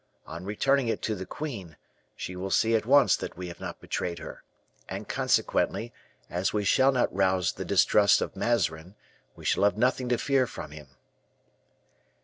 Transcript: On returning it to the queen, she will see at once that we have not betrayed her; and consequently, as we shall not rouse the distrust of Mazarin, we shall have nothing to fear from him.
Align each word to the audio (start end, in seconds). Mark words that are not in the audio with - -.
On 0.25 0.45
returning 0.45 0.87
it 0.87 1.03
to 1.03 1.13
the 1.13 1.27
queen, 1.27 1.77
she 2.15 2.35
will 2.35 2.49
see 2.49 2.73
at 2.75 2.87
once 2.87 3.15
that 3.17 3.37
we 3.37 3.49
have 3.49 3.59
not 3.59 3.79
betrayed 3.79 4.17
her; 4.17 4.43
and 4.89 5.07
consequently, 5.07 5.93
as 6.27 6.51
we 6.53 6.63
shall 6.65 6.91
not 6.91 7.13
rouse 7.15 7.51
the 7.53 7.65
distrust 7.65 8.19
of 8.19 8.35
Mazarin, 8.35 8.95
we 9.35 9.45
shall 9.45 9.63
have 9.63 9.77
nothing 9.77 10.09
to 10.09 10.17
fear 10.17 10.47
from 10.47 10.71
him. 10.71 10.87